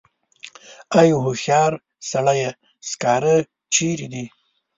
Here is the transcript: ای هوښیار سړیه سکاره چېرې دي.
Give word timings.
ای 0.99 1.09
هوښیار 1.23 1.71
سړیه 2.11 2.49
سکاره 2.89 3.35
چېرې 3.73 4.07
دي. 4.13 4.25